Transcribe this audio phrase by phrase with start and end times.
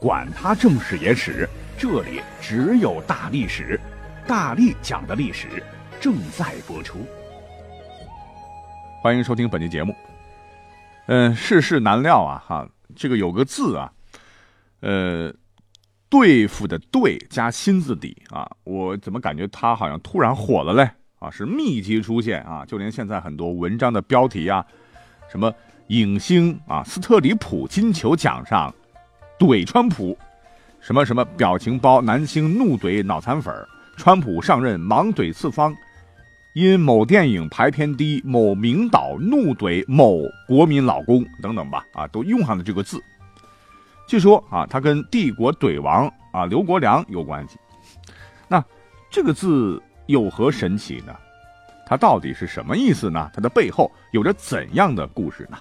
[0.00, 1.48] 管他正史野史。
[1.78, 3.78] 这里只有大历史，
[4.26, 5.62] 大力讲的历史
[6.00, 7.06] 正在播出。
[9.02, 9.94] 欢迎收听本期节目。
[11.06, 13.92] 嗯，世事难料啊，哈，这个有个字啊，
[14.80, 15.32] 呃，
[16.08, 20.90] 对付的对加心字底啊，我怎么感觉他好像突然火了嘞？
[21.18, 24.64] 啊，是密集出现啊，就连现在很多文章的标题啊，
[25.30, 25.52] 什么
[25.88, 28.74] 影星啊，斯特里普金球奖上
[29.38, 30.16] 怼川普。
[30.80, 33.52] 什么什么表情包男星怒怼脑残粉
[33.96, 35.74] 川普上任忙怼四方，
[36.54, 43.02] 因某电影排片低，某名导怒怼某国民老公等等吧，啊，都用上了这个字。
[44.06, 47.58] 据说啊，他跟帝国怼王啊刘国梁有关系。
[48.46, 48.64] 那
[49.10, 51.12] 这个字有何神奇呢？
[51.88, 53.30] 它到底是什么意思呢？
[53.34, 55.58] 它的背后有着怎样的故事呢？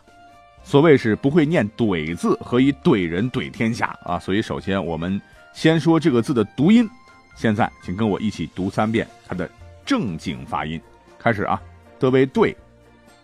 [0.65, 4.17] 所谓是不会念“怼”字，何以怼人怼天下啊？
[4.17, 5.21] 所以首先我们
[5.53, 6.89] 先说这个字的读音。
[7.35, 9.47] 现在请跟我一起读三遍它的
[9.85, 10.81] 正经发音。
[11.19, 11.61] 开始啊，
[11.99, 12.57] 德为对，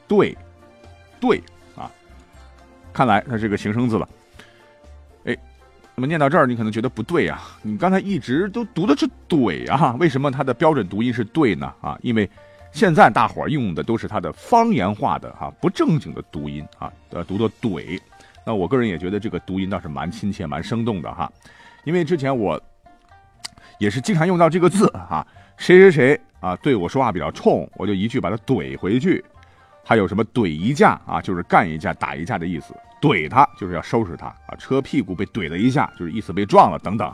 [0.08, 0.38] 对，
[1.20, 1.42] 对
[1.76, 1.92] 啊。
[2.94, 4.08] 看来它是个形声字了。
[5.26, 5.36] 哎，
[5.96, 11.74] 那么念到这儿，你可能觉得不对啊，你刚才一直都读的是“怼”啊，为什么它的标准读音是“对”呢？
[11.82, 12.30] 啊，因为。
[12.72, 18.00] 现在大伙儿用的都是它的方言化的哈不正经的读音啊，呃，读作怼。
[18.46, 21.32] 那我个人也觉得这个读音倒是蛮亲切、蛮生动的哈。
[21.84, 22.60] 因为之前我
[23.78, 25.26] 也是经常用到这个字哈，
[25.58, 29.24] 谁谁谁啊对我说话比较冲，我就一句把他怼回去。
[29.84, 32.74] 还有什么怼一架啊，就是干一架、打一架的意思。
[33.02, 37.08] 怼他就是要收拾他啊，车屁股被怼了一下，就是意思被撞了等等。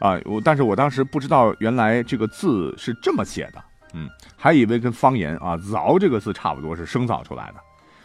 [0.00, 3.62] 啊，我但是我当时不知道原来这个字是这么写的。
[3.94, 7.54] 嗯，还以为跟方言啊“凿”这个字差不多，是生造出来的。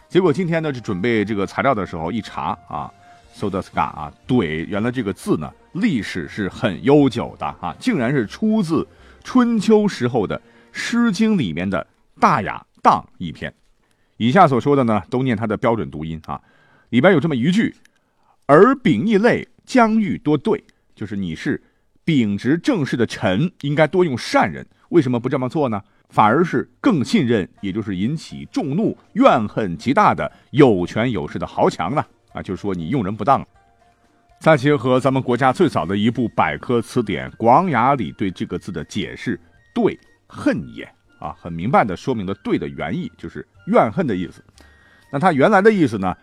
[0.07, 2.91] 结果今天呢，是准备这个材料的时候一查啊
[3.33, 8.87] ，so the sky 啊，对，原来这个字呢历史是很悠久的啊，竟然是出自
[9.23, 10.37] 春秋时候的
[10.71, 11.85] 《诗经》里面的
[12.19, 13.53] 《大雅》荡一篇。
[14.17, 16.39] 以下所说的呢，都念它的标准读音啊。
[16.89, 17.73] 里边有这么一句
[18.45, 20.63] ：“而秉义类将欲多对”，
[20.93, 21.63] 就是你是
[22.13, 24.67] 秉直正式的臣，应该多用善人。
[24.89, 25.81] 为什么不这么做呢？
[26.09, 32.03] 反而是更信任，也就是引起众怒、怨恨极大的有权有势的豪强呢？
[32.33, 33.47] 啊，就是说你用人不当。
[34.41, 39.39] 再结合咱们国家最早的一部百科词典《广雅》里对这个字的解释
[39.73, 39.97] ，“对
[40.28, 40.83] 恨也”，
[41.17, 44.43] 啊，很明白的说明了“对”的原意就是怨恨的意思。
[45.09, 46.13] 那它原来的意思呢？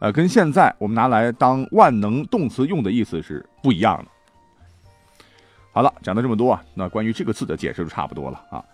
[0.00, 4.10] 呃，跟现在我们拿来当万能动词用的意思是不一样的。
[5.72, 8.64] 好了，讲了这么多啊，那关于这个字的解释就差不多了啊。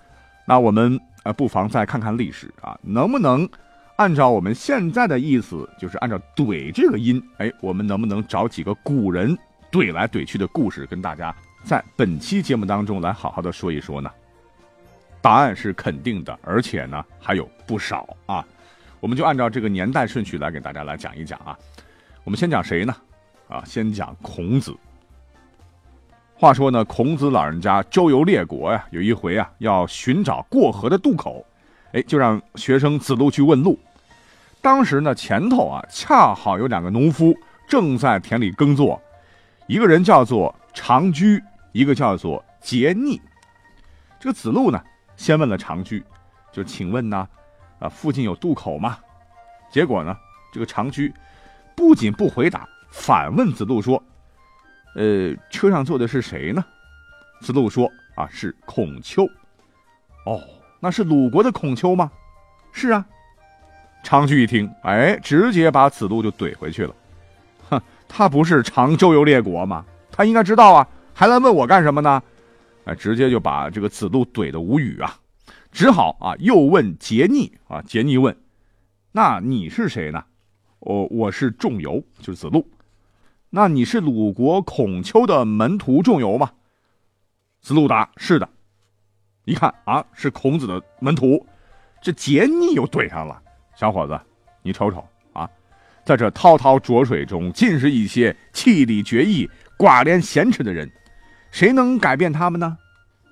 [0.46, 3.48] 那我们呃不妨再看看历史啊，能不能
[3.96, 9.36] 按照我们现在的意思，就是按照“怼”这个音，哎，我们能不能找几个古人
[9.70, 11.34] 怼来怼去的故事，跟大家
[11.64, 14.10] 在本期节目当中来好好的说一说呢？
[15.20, 18.46] 答案是肯定的，而且呢还有不少啊。
[19.00, 21.58] 我们就按照这个年代顺序来给大家来讲一讲啊。
[22.24, 22.96] 我们先讲谁呢？
[23.48, 24.74] 啊，先讲孔子。
[26.38, 31.42] 话说呢，孔子老人家周游列国呀，有一回啊，要寻找过河的渡口，
[31.92, 33.78] 哎，就让学生子路去问路。
[34.60, 37.34] 当时呢，前头啊，恰好有两个农夫
[37.66, 39.00] 正在田里耕作，
[39.66, 41.42] 一个人叫做长居，
[41.72, 43.18] 一个叫做杰逆。
[44.20, 44.78] 这个子路呢，
[45.16, 46.04] 先问了长居，
[46.52, 47.26] 就请问呢，
[47.78, 48.98] 啊，附近有渡口吗？
[49.70, 50.14] 结果呢，
[50.52, 51.10] 这个长居
[51.74, 54.02] 不仅不回答，反问子路说。
[54.96, 56.64] 呃，车上坐的是谁呢？
[57.42, 57.86] 子路说
[58.16, 59.24] ：“啊，是孔丘。”
[60.24, 60.40] 哦，
[60.80, 62.10] 那是鲁国的孔丘吗？
[62.72, 63.06] 是啊。
[64.02, 66.94] 长居一听，哎，直接把子路就怼回去了。
[67.68, 69.84] 哼，他不是常周游列国吗？
[70.10, 72.22] 他应该知道啊，还来问我干什么呢？
[72.86, 75.14] 哎，直接就把这个子路怼得无语啊，
[75.70, 77.82] 只好啊又问桀逆啊。
[77.82, 78.34] 桀逆问
[79.12, 80.24] ：“那你是谁呢
[80.80, 82.66] ？”“我我是仲由，就是子路。”
[83.56, 86.50] 那你是鲁国孔丘的门徒仲由吗？
[87.62, 88.46] 子路答：“是的。”
[89.46, 91.46] 一看啊，是孔子的门徒，
[92.02, 93.40] 这杰逆又对上了。
[93.74, 94.20] 小伙子，
[94.60, 95.48] 你瞅瞅啊，
[96.04, 99.48] 在这滔滔浊水中，尽是一些气力绝意、
[99.78, 100.86] 寡廉鲜耻的人，
[101.50, 102.76] 谁能改变他们呢？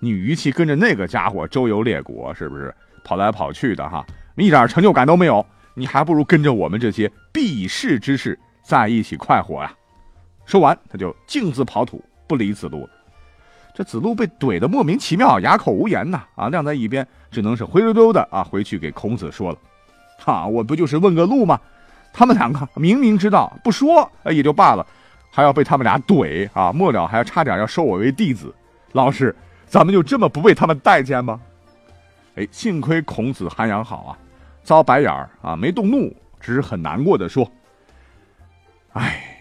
[0.00, 2.74] 你与其跟着那个家伙周游列国，是不是
[3.04, 4.02] 跑来跑去的哈，
[4.38, 5.44] 一点成就感都没有，
[5.74, 9.70] 你还不如跟着我们这些避世之士在一起快活呀。
[10.46, 12.90] 说完，他就径自跑土，不理子路了。
[13.74, 16.22] 这子路被怼得莫名其妙，哑口无言呐！
[16.36, 19.58] 啊，晾在一边，只能是灰溜溜的啊，回去给孔子说了。
[20.18, 21.60] 哈，我不就是问个路吗？
[22.12, 24.86] 他们两个明明知道不说也就罢了，
[25.32, 26.72] 还要被他们俩怼啊！
[26.72, 28.54] 末了还要差点要收我为弟子。
[28.92, 29.34] 老师，
[29.66, 31.40] 咱们就这么不被他们待见吗？
[32.36, 34.18] 哎，幸亏孔子涵养好啊，
[34.62, 37.50] 遭白眼儿啊，没动怒，只是很难过的说
[38.94, 39.33] ：“哎，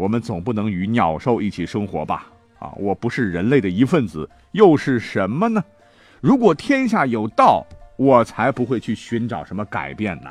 [0.00, 2.24] 我们总不能与鸟兽一起生活吧？
[2.58, 5.62] 啊，我不是人类的一份子，又是什么呢？
[6.22, 7.66] 如果天下有道，
[7.98, 10.30] 我才不会去寻找什么改变呢。”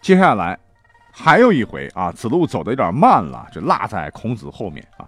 [0.00, 0.56] 接下来，
[1.10, 5.04] 还有一回啊，子路走的有点慢了，就落在孔子后面啊。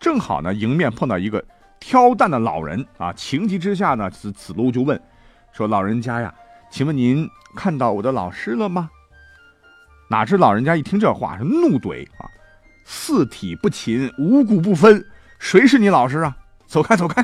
[0.00, 1.44] 正好呢，迎面碰到一个
[1.78, 3.12] 挑担的老人啊。
[3.12, 4.98] 情急之下呢，子子路就问
[5.52, 6.34] 说：“老人家呀，
[6.70, 8.88] 请问您看到我的老师了吗？”
[10.08, 12.30] 哪知老人家一听这话是怒怼啊
[12.86, 15.04] ：“四体不勤，五谷不分，
[15.40, 16.34] 谁是你老师啊？
[16.66, 17.22] 走开，走开！”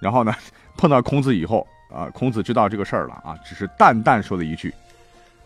[0.00, 0.34] 然后呢，
[0.78, 4.74] 碰到孔子以后啊，孔子知道这个事儿了啊，只是淡淡说了一句。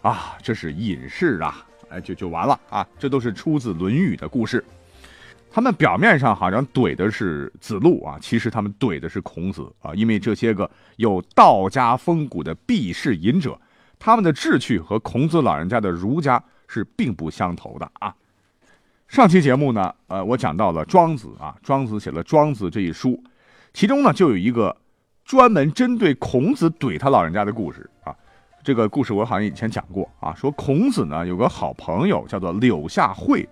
[0.00, 2.87] 啊，这是隐士啊，哎，就就完了啊！
[2.99, 4.62] 这都是出自《论语》的故事。
[5.50, 9.94] 他们表面上好像怼的是子路啊，其实他们怼的是孔子啊。
[9.94, 13.58] 因为这些个有道家风骨的避世隐者，
[13.99, 18.14] 他们的志趣和孔子老人家的儒家是并不相投的啊。
[19.08, 23.22] 上期节目呢，呃，我讲到了庄子啊，庄子写了《庄子》这一书，
[23.72, 24.76] 其中呢就有一个
[25.24, 28.14] 专门针对孔子怼他老人家的故事啊。
[28.64, 33.46] 这个故事我好像以前讲过啊，说孔子呢有个好朋友叫做柳下惠，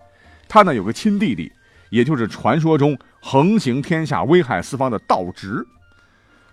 [0.48, 1.52] 他呢有个亲弟弟，
[1.90, 5.64] 也就是传说中横行天下、危害四方的道直。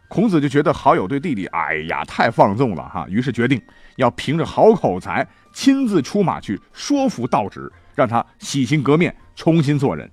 [0.08, 3.60] 孔子就觉得好友对弟弟，哎呀，太放纵了哈，于是决定
[3.96, 10.10] 要凭着好口才亲自出马去说服道直，让他洗心革面，重新做人。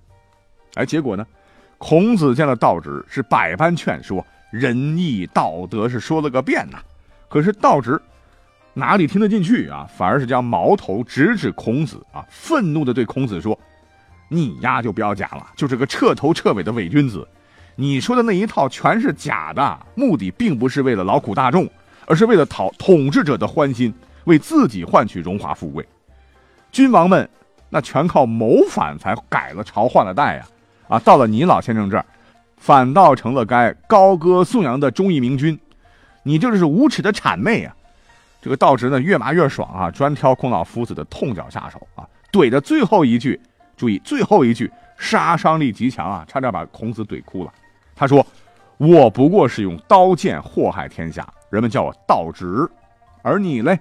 [0.74, 1.26] 哎，结果呢，
[1.78, 6.78] 孔子见了道直是百般劝说，仁义道德是说了个遍呐，
[7.28, 8.00] 可是道直。
[8.78, 9.88] 哪里听得进去啊？
[9.96, 12.22] 反而是将矛头直指孔子啊！
[12.28, 13.58] 愤怒地对孔子说
[14.28, 17.26] ：“你呀，就不要讲了，就是个彻头彻尾的伪君子。
[17.74, 21.66] 你说的那一套全是假的，目的并不是为了劳苦大众，
[22.06, 23.94] 而是为了讨统治者的欢心，
[24.24, 25.86] 为自己换取荣华富贵。
[26.70, 27.26] 君王们
[27.68, 30.46] 那全靠谋反才改了朝换了代呀！
[30.88, 32.04] 啊，到了你老先生这儿，
[32.56, 35.58] 反倒成了该高歌颂扬的忠义明君。
[36.22, 37.74] 你这就是无耻的谄媚啊！”
[38.40, 43.40] 这个道直呢越骂越爽啊，专挑孔老夫子的痛脚下手啊，怼的最后一句，
[43.76, 47.52] 注意最后一句杀伤力极强啊，差点把孔子怼哭了。
[47.96, 48.24] 他说
[48.78, 52.68] ：“我不过是用刀剑祸害天下，人们叫我道直，
[53.22, 53.76] 而你嘞，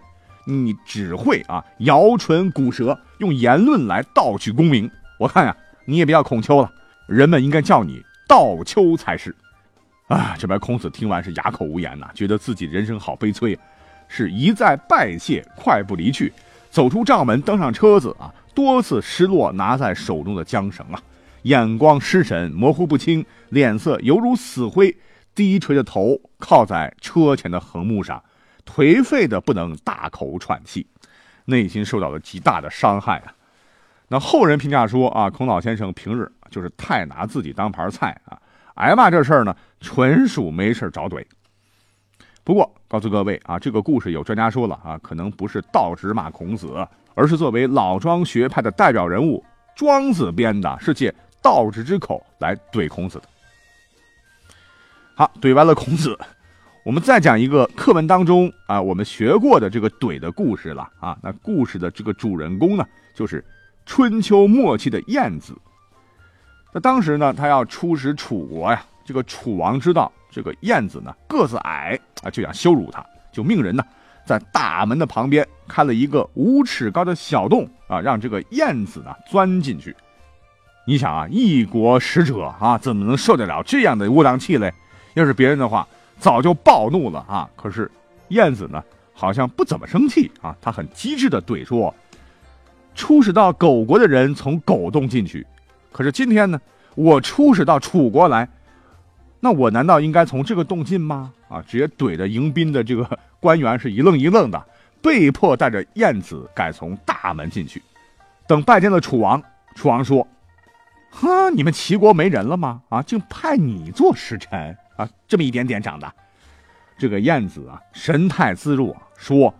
[0.45, 4.89] 你只会啊摇唇鼓舌，用言论来盗取功名。
[5.19, 5.55] 我看呀，
[5.85, 6.71] 你也别叫孔丘了，
[7.07, 9.35] 人们应该叫你道丘才是。”
[10.07, 13.57] 啊，这边孔子听完是哑口无言呐，觉得自己人生好悲催。
[14.07, 16.31] 是一再拜谢，快步离去，
[16.69, 21.01] 走出帐门，登上车子啊，多次失落拿在手中的缰绳啊，
[21.41, 24.95] 眼光失神，模糊不清，脸色犹如死灰，
[25.33, 28.23] 低垂着头靠在车前的横木上，
[28.65, 30.87] 颓废的不能大口喘气，
[31.45, 33.33] 内心受到了极大的伤害啊。
[34.07, 38.37] 那后人评价说啊，孔老先生平日就是太拿自己当盘菜啊，
[38.75, 41.25] 挨骂这事儿呢，纯属没事找怼。
[42.43, 49.43] 不过，告诉各位啊，这个故事有专家说了啊，可能不是道直骂孔子，而是作为老庄学派的代表人物
[49.75, 53.23] 庄子编的，是借道直之口来怼孔子的。
[55.15, 56.15] 好，怼完了孔子，
[56.85, 61.17] 我们再讲一个课文当中啊，我们学过的这个怼的故事了啊。
[61.23, 63.43] 那故事的这个主人公呢，就是
[63.87, 65.55] 春秋末期的晏子。
[66.71, 70.11] 那当时呢，他要出使楚国呀，这个楚王知道。
[70.29, 73.83] 这个燕子呢个子矮啊，就想羞辱他，就命人呢
[74.23, 79.95] 在大门的旁边开了一个五尺高的小洞啊，让这个燕子呢钻进去。
[80.85, 84.71] 你想啊，一国使者啊，怎么能受得了这样的窝囊气嘞？
[85.15, 87.49] 要是别人的话，早就暴怒了啊。
[87.55, 87.89] 可是
[88.29, 91.93] 燕子呢，好像不怎么生气啊，他很机智的怼说
[92.95, 95.45] ：“出使到狗国的人从狗洞进去，
[95.91, 96.59] 可是今天呢，
[96.95, 98.47] 我出使到楚国来。”
[99.41, 101.31] 那我难道应该从这个洞进吗？
[101.49, 103.07] 啊，直接怼着迎宾的这个
[103.39, 104.65] 官员是一愣一愣的，
[105.03, 107.79] 被迫带着燕子改从大门进去。
[108.47, 109.39] 等拜见了楚王，
[109.75, 110.27] 楚王说
[111.11, 112.81] ：“哈，你们齐国没人了吗？
[112.89, 115.09] 啊，竟派你做使臣啊？
[115.27, 116.11] 这么一点点长的。
[116.97, 119.53] 这个晏子啊，神态自若，说：“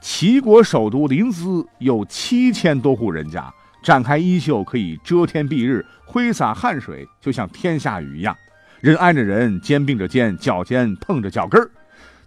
[0.00, 3.52] 齐国首都临淄有七千多户人家，
[3.82, 8.36] 展开衣袖可以遮天蔽日，挥洒汗水就像天下雨一样，
[8.80, 11.70] 人挨着人，肩并着肩，脚尖碰着脚跟儿，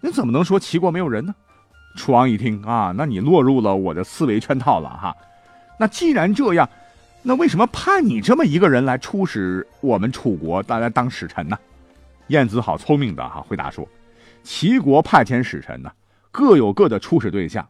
[0.01, 1.33] 你怎么能说齐国没有人呢？”
[1.95, 5.15] 楚王一听啊，那你落入了我的思维圈套了哈。
[5.79, 6.67] 那既然这样。
[7.21, 11.59] 那为什么派你这么一个人来出使我们楚国，来当使臣呢？
[12.29, 13.87] 晏子好聪明的哈，回答说：
[14.41, 15.91] 齐国派遣使臣呢，
[16.31, 17.67] 各有各的出使对象。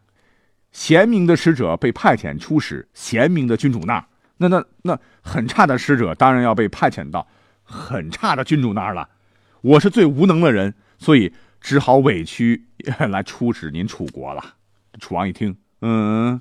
[0.71, 4.05] 贤明的使者被派遣出使贤明的君主那儿，
[4.37, 7.27] 那那那很差的使者当然要被派遣到
[7.63, 9.09] 很差的君主那儿了。
[9.61, 12.67] 我是最无能的人，所以只好委屈
[13.09, 14.43] 来出使您楚国了。
[14.99, 16.39] 楚王一听，嗯。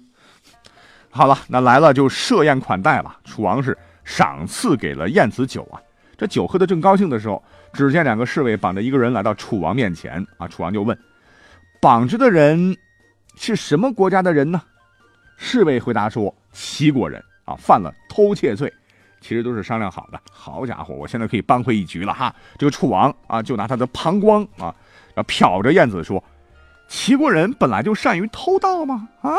[1.11, 3.17] 好了，那来了就设宴款待了。
[3.25, 5.81] 楚王是赏赐给了晏子酒啊。
[6.19, 10.49] 这酒喝得正高兴的时候，只见两个侍卫绑着一个人来到楚王面前啊。
[10.49, 10.99] 楚王就问
[11.81, 12.77] ：“绑着的人
[13.37, 14.61] 是什么国家的人呢？”
[15.39, 18.73] 侍卫回答说：“齐国人啊，犯了偷窃罪。
[19.21, 20.21] 其实都是商量好的。
[20.31, 24.75] 好家伙，我现在可以扳回一局了哈！”这个楚王啊，就拿他的膀胱啊，
[25.15, 26.23] 要瞟着燕子说
[26.89, 29.09] ：“齐国人本来就善于偷盗吗？
[29.21, 29.31] 啊？”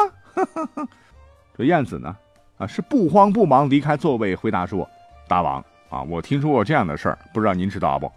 [1.57, 2.15] 这燕子呢，
[2.57, 4.89] 啊，是不慌不忙离开座位，回答说
[5.27, 8.11] ：“大王啊，我听说过这样的事儿，不知道您知道不？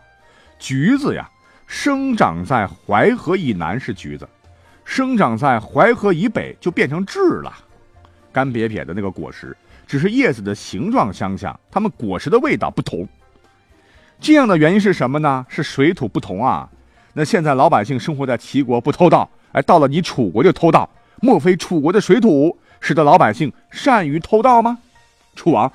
[0.59, 1.29] 橘子呀，
[1.67, 4.29] 生长在淮河以南是橘子，
[4.85, 7.53] 生长在淮河以北就变成枳了。
[8.31, 13.09] 干瘪瘪的那个果实，只是叶子的形状相像，它们果实的味道不同。
[14.21, 15.45] 这样的原因是什么呢？
[15.49, 16.69] 是水土不同啊。
[17.15, 20.89] 那现在老百姓生活在齐国不偷盗，哎，到了你楚国就偷盗，
[21.21, 24.77] 莫非楚国的水土？”使得老百姓善于偷盗吗？
[25.37, 25.73] 楚王，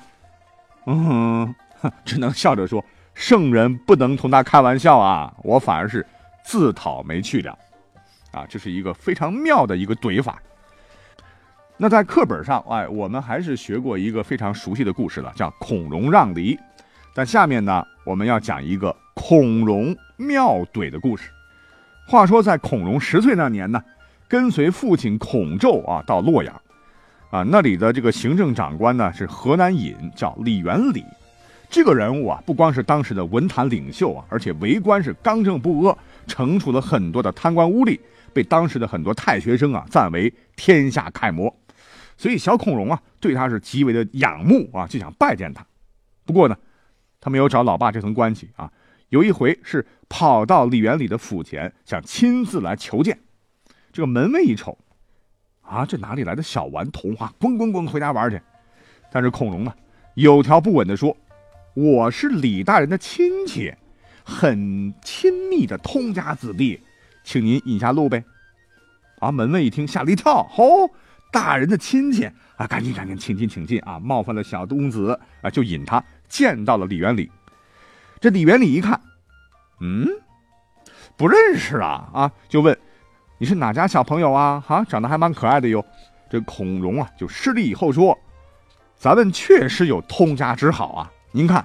[0.84, 1.54] 嗯，
[2.04, 5.32] 只能笑着说：“圣人不能同他开玩笑啊！
[5.42, 6.06] 我反而是
[6.44, 7.56] 自讨没趣了。”
[8.32, 10.38] 啊，这是一个非常妙的一个怼法。
[11.78, 16.58] 那在课本上，哎，我们还是学过一个非常熟悉的故事了，叫孔融让梨。
[17.14, 21.30] 但下面呢，我们要讲一个孔融妙怼的故事。
[22.06, 23.82] 话说，在孔融十岁那年呢，
[24.28, 26.54] 跟随父亲孔宙啊到洛阳。
[27.30, 31.04] 啊，那里的这个行政长官呢是河南尹，叫李元礼。
[31.70, 35.96] 这个人物啊，不光是当时的文坛领袖啊，而且为官是刚正不阿，
[36.26, 37.98] 惩处了很多的贪官污吏，
[38.32, 41.54] 被当时的很多太学生啊赞为天下楷模。
[42.16, 45.64] 所以小孔融啊，对他是极为的仰慕啊，就想拜见他。
[46.24, 46.56] 不过呢，
[47.20, 48.72] 他没有找老爸这层关系啊。
[49.10, 53.18] 有一回是跑到李元礼的府前，想亲自来求见。
[53.92, 54.76] 这个门卫一瞅。
[55.60, 57.30] 啊，这哪里来的小顽童啊！
[57.38, 58.40] 滚滚滚，回家玩去！
[59.12, 59.74] 但是孔融呢，
[60.14, 61.14] 有条不紊地说
[61.78, 63.72] ：“我是李大人的亲戚，
[64.24, 66.80] 很亲密的通家子弟，
[67.22, 68.24] 请您引下路呗。”
[69.22, 70.90] 啊，门卫一听吓了一跳，哦，
[71.30, 73.96] 大人的亲戚啊，赶紧赶紧，请进请进啊！
[74.00, 77.30] 冒犯了小公子啊，就引他见到了李元礼。
[78.18, 79.00] 这李元礼一看，
[79.80, 80.08] 嗯，
[81.16, 82.76] 不认识啊啊，就问。
[83.38, 84.60] 你是哪家小朋友啊？
[84.66, 85.84] 哈，长得还蛮可爱的哟。
[86.28, 88.18] 这孔融啊，就施礼以后说
[88.98, 91.12] ：“咱们确实有通家之好啊。
[91.30, 91.64] 您看，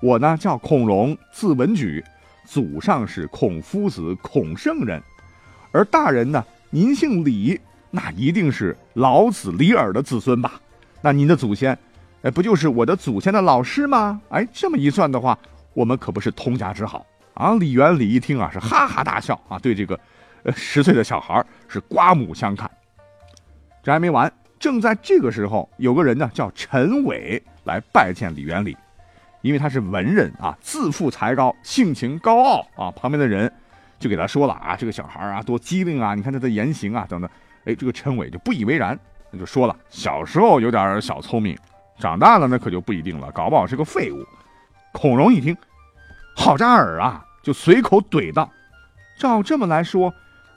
[0.00, 2.02] 我呢叫孔融，字文举，
[2.44, 5.02] 祖上是孔夫子、孔圣人。
[5.70, 7.60] 而大人呢，您姓李，
[7.90, 10.60] 那一定是老子、李耳的子孙吧？
[11.02, 11.78] 那您的祖先，
[12.22, 14.20] 哎，不就是我的祖先的老师吗？
[14.30, 15.38] 哎，这么一算的话，
[15.74, 19.98] 我们可不是通家之好啊！”李元礼一听啊，是哈哈大笑啊，对这个。
[20.42, 22.70] 呃十岁的小孩是刮目相看。
[23.82, 28.76] 这还没完，正在这个时候，有个人呢叫陈伟来拜见李元礼，
[29.46, 32.90] 因为他是文人啊，自负才高，性情高傲啊。
[32.90, 33.50] 旁边的人
[33.98, 37.30] 就给他说了啊，这个小孩啊多机灵啊，你看他的言行啊等等。
[37.64, 38.98] 哎，这个陈伟就不以为然，
[39.30, 41.56] 那就说了，小时候有点小聪明，
[41.98, 44.24] 长大了那可就不一定了，搞不好是个废物。
[44.92, 45.56] 孔融一听，
[46.34, 48.50] 好扎耳啊，就随口怼道
[49.18, 50.12] ：“照这么来说。”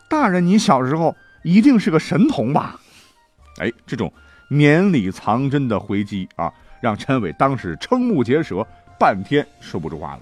[0.10, 2.80] 大人，你小时候一定是个神童吧？
[3.60, 4.12] 哎，这种
[4.48, 8.66] 绵里藏针的回击啊，让陈伟当时瞠目结舌，
[9.00, 10.22] 半天说不出话来。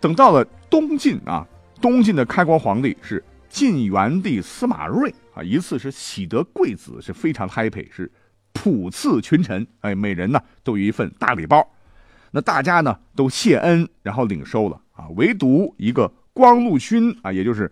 [0.00, 1.46] 等到了东晋啊，
[1.80, 8.10] 东晋的开国皇帝是晋元帝司马睿啊，一次是喜得贵子，是非常 happy，是
[8.52, 11.64] 普赐群臣，哎，每人呢都有一份大礼包。
[12.30, 17.70] 那大家呢都谢恩，然后领收了啊，唯独一个光禄勋啊，也就是。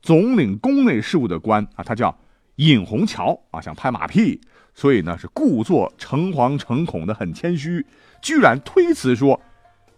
[0.00, 2.16] 总领宫内事务的官啊，他叫
[2.58, 4.40] 尹红桥啊，想拍马屁，
[4.74, 7.86] 所以呢是故作诚惶诚恐的，很谦虚，
[8.20, 9.40] 居然推辞说：“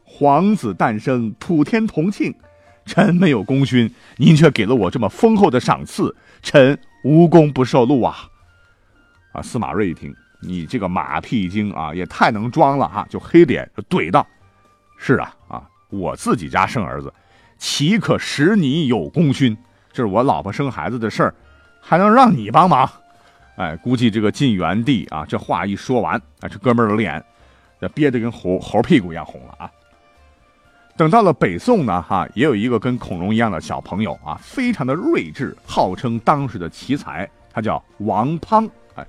[0.04, 2.34] 皇子诞生，普天同庆，
[2.84, 8.28] 臣没有功勋，您却给了我这么丰厚的赏赐，臣无功不受禄啊！”
[9.32, 14.26] 啊，司马睿一听，你这个马屁精啊，也太能装了哈，就黑脸就怼道
[15.00, 17.10] ：“是啊，啊，我自己家生儿子，
[17.56, 19.56] 岂可使你有功勋？
[19.94, 21.34] 这是我老婆生孩子的事儿。”
[21.80, 22.88] 还能让你帮忙？
[23.56, 27.22] 哎，估计这个晋元帝啊，这话一说完，啊，这哥们儿的脸，
[27.78, 29.70] 那憋得跟猴猴屁股一样红了啊。
[30.96, 38.68] 等到了北宋呢，哈，也有一个跟孔融一样的小朋友啊，非常的睿智，号称当时的奇才，他叫王滂。
[38.94, 39.06] 哎，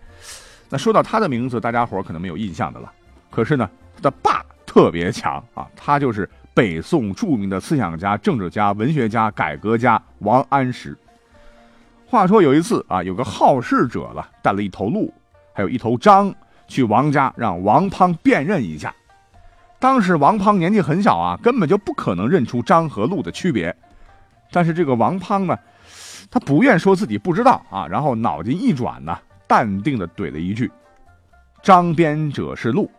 [0.70, 2.92] 那说到他的名字，大家伙可能没有印象的了。
[3.30, 10.98] 可是呢，他的爸特别强啊，他就是北宋著名的思想家、政治家、文学家、改革家王安石。
[12.12, 15.14] 话说有一次啊，有个好事者了，带了一头鹿，
[15.54, 16.36] 还有一头獐，
[16.68, 18.94] 去王家让王滂辨认一下。
[19.80, 23.74] 当时王滂年纪很小啊，根本就不可能认出獐和鹿的区别。
[24.52, 25.58] 但是这个王滂呢，
[26.30, 30.70] 他不愿说自己不知道啊，然后脑筋一转呢，淡定的怼了一句
[31.64, 32.92] ：“獐边者是鹿，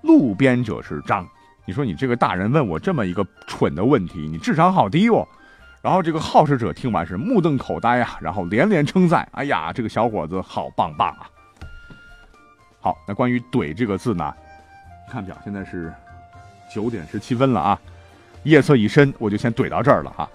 [0.00, 1.22] 鹿边者是獐。”
[1.68, 5.28] 你说你这个大人问我这么一个蠢的问题，你智商好低哦。
[5.84, 11.28] 然后这个好事者听完是目瞪口呆啊，然后连连称赞：“哎呀，这个小伙子好棒棒啊！”
[12.80, 14.34] 好，那关于“怼”这个字呢，
[15.10, 15.92] 看表，现在是
[16.74, 17.78] 九点十七分了啊，
[18.44, 20.26] 夜色已深，我就先怼到这儿了哈。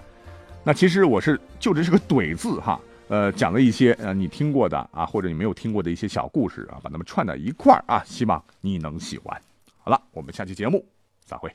[0.64, 9.36] 那其实我是就这是个“怼”字哈，呃，讲了一些呃你听过的啊，或者你没有听过的一些小故事啊，把它们串在一块儿啊，希望你能喜欢。
[9.80, 10.86] 好了，我们下期节目
[11.26, 11.52] 再会。